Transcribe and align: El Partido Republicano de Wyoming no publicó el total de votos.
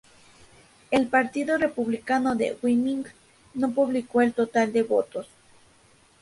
El 0.89 1.09
Partido 1.09 1.59
Republicano 1.59 2.33
de 2.33 2.57
Wyoming 2.63 3.03
no 3.53 3.69
publicó 3.71 4.23
el 4.23 4.33
total 4.33 4.73
de 4.73 4.81
votos. 4.81 5.27